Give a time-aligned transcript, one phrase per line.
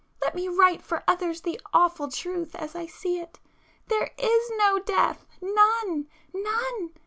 [0.23, 5.27] Let me write for others the awful Truth, as I see it,—there is No death!
[5.43, 6.89] None—none!